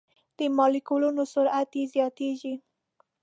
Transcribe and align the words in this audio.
د 0.37 0.39
مالیکولونو 0.57 1.23
سرعت 1.33 1.69
یې 1.77 1.83
زیاتیږي. 1.93 2.53